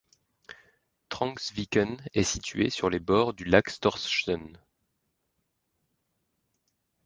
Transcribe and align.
Trångsviken 1.09 2.03
est 2.15 2.23
situé 2.23 2.71
sur 2.71 2.89
les 2.89 2.97
bords 2.99 3.35
du 3.35 3.43
lac 3.43 3.69
Storsjön. 3.69 4.57